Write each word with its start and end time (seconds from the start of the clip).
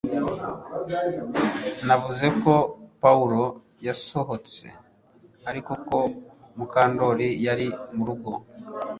Navuze 1.85 2.27
ko 2.41 2.53
Pawulo 3.01 3.43
yasohotse 3.87 4.65
ariko 5.49 5.71
ko 5.87 5.97
Mukandoli 6.57 7.27
yari 7.45 7.67
murugo 7.95 8.31